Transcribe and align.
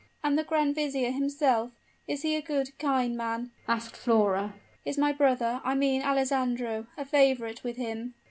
"And 0.23 0.35
the 0.35 0.43
grand 0.43 0.73
vizier 0.73 1.11
himself 1.11 1.69
is 2.07 2.23
he 2.23 2.35
a 2.35 2.41
good, 2.41 2.75
kind 2.79 3.15
man?" 3.15 3.51
asked 3.67 3.95
Flora. 3.95 4.55
"Is 4.83 4.97
my 4.97 5.11
brother 5.11 5.61
I 5.63 5.75
mean 5.75 6.01
Alessandro 6.01 6.87
a 6.97 7.05
favorite 7.05 7.63
with 7.63 7.75
him?" 7.77 8.15